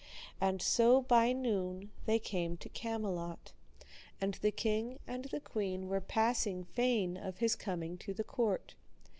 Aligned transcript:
And 0.41 0.63
so 0.63 1.03
by 1.03 1.31
noon 1.31 1.91
they 2.07 2.17
came 2.17 2.57
to 2.57 2.69
Camelot; 2.69 3.53
and 4.19 4.33
the 4.41 4.49
king 4.49 4.97
and 5.05 5.25
the 5.25 5.39
queen 5.39 5.87
were 5.89 6.01
passing 6.01 6.63
fain 6.63 7.17
of 7.17 7.37
his 7.37 7.55
coming 7.55 7.99
to 7.99 8.11
the 8.11 8.23
court. 8.23 8.73